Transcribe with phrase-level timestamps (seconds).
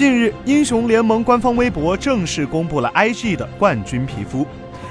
[0.00, 4.46] 近日，英雄联盟官方微博正式公布了 IG 的冠军皮肤。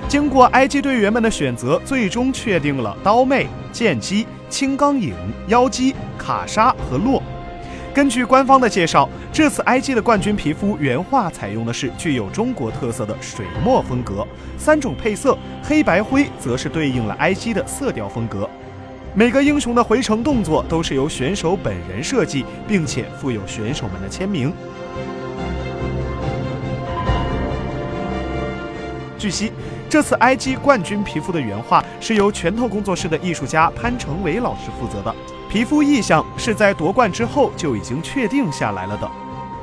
[0.07, 5.15] 经过 IG 队员们的选择，最终确定了刀妹、剑姬、青钢影、
[5.47, 7.23] 妖姬、卡莎和洛。
[7.91, 14.23] 根据官方的介绍，这次 IG 的冠军皮肤原画采用的是具有中国特色的水墨风格，
[14.59, 18.47] 三种配色，黑白灰则是对应了 IG 的色调风格。
[19.15, 24.53] 每个英雄的回城动作都是由选手本人设计，并且附有选手们的签名。
[29.19, 29.51] 据悉，
[29.89, 35.13] 这次 IG 冠军皮肤的原画是由拳头工作室的艺术家潘成伟老师负责的，
[35.51, 39.11] 皮肤意象是在夺冠之后就已经确定下来了的。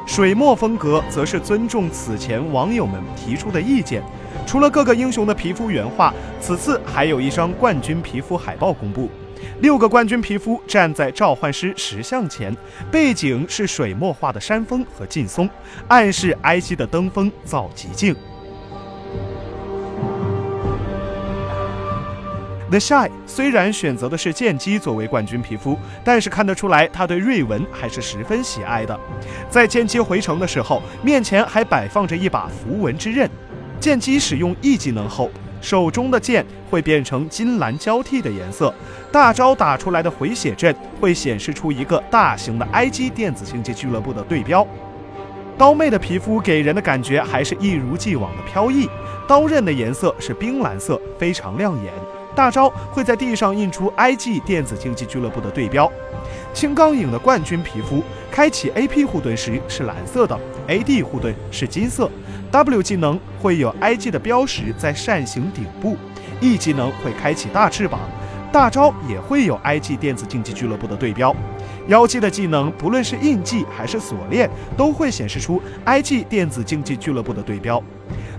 [0.06, 4.00] 水墨风格则是尊重此前网友们提出的意见。
[4.46, 9.10] 除了各个英雄的皮肤原画，此次还有一张冠军皮肤海报公布，
[9.62, 12.54] 六个冠军皮肤站在召唤师石像前，
[12.88, 15.50] 背景是水墨画的山峰和劲松，
[15.88, 18.14] 暗示埃及的登峰造极境。
[22.68, 28.98] The Shy 虽然选择的是剑姬作为冠军皮肤，但是看得出来他对瑞文还是十分喜爱的。
[29.48, 33.30] 在剑姬回城的时候，面前还摆放着一把符文之刃。
[33.78, 38.74] 剑姬使用 E 技能后，手中的剑会变成金蓝交替的颜色。
[39.12, 44.66] 大招打出来的回血阵会显示出一个大型的 IG 电子竞技俱乐部的对标。
[45.56, 48.88] 刀妹的皮肤给人的感觉还是一如既往的飘逸，
[49.28, 51.92] 刀刃的颜色是冰蓝色，非常亮眼。
[52.36, 55.90] 大招会在地上印出 IG 电子竞技俱乐部的对标。
[56.52, 62.10] 青钢影的冠军皮肤，开启 AP 护盾时是蓝色的，AD 护盾是金色。
[62.50, 65.96] W 技能会有 IG 的标识在扇形顶部
[66.40, 68.00] ，E 技能会开启大翅膀，
[68.52, 71.34] 大招也会有 IG 电子竞技俱乐部的对标。
[71.88, 77.82] 妖姬的技能不论是印记还是锁链，都会显示出 IG 电子竞技俱乐部的对标。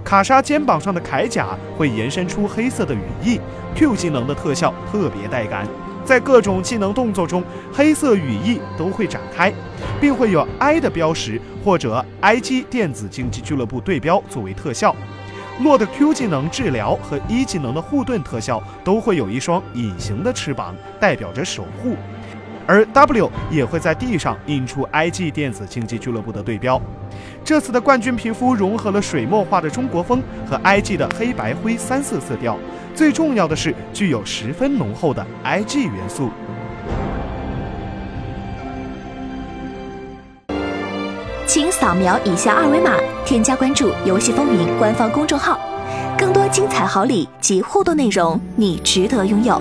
[0.08, 3.42] 卡莎肩膀上的铠甲会延伸出黑色的羽翼
[3.76, 5.68] ，Q 技能的特效特别带感，
[6.06, 9.52] 在各种技能动作中，黑色羽翼都会展开，
[10.00, 14.96] 并会有 I 的标识或者 IG 电子竞技俱乐部对标作为特效。
[15.60, 21.98] 洛的 Q 技能治疗和一技能的护盾特效都会有一双隐形的翅膀，代表着守护。
[22.68, 26.80] 而 W 也会在地上印出 IG 电子竞技俱乐部的对标。
[27.44, 32.58] 这次的冠军皮肤融合了水墨画的中国风和 IG 的黑白灰三色色调，
[32.94, 36.30] 最重要的是具有十分浓厚的 IG 元素。
[41.48, 42.92] 请扫描以下二维码，
[43.26, 45.58] 添加关注“游戏风云”官方公众号，
[46.18, 49.60] 更多精彩好礼及互动内容，你值得拥有。